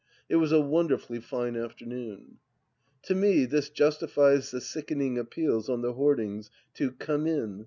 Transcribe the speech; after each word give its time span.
It 0.29 0.37
was 0.37 0.51
a 0.51 0.59
wonderfully 0.59 1.19
fine 1.19 1.55
afternoon. 1.55 2.39
To 3.03 3.13
me 3.13 3.45
this 3.45 3.69
justifies 3.69 4.49
the 4.49 4.59
sickening 4.59 5.19
appeals 5.19 5.69
on 5.69 5.83
the 5.83 5.93
hoardings 5.93 6.49
to" 6.73 6.89
Come 6.93 7.27
In 7.27 7.59